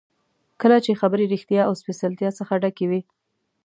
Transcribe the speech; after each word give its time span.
کله 0.61 0.77
چې 0.85 0.99
خبرې 1.01 1.25
ریښتیا 1.33 1.61
او 1.67 1.73
سپېڅلتیا 1.81 2.29
څخه 2.39 2.53
ډکې 2.63 2.85
وي. 2.91 3.01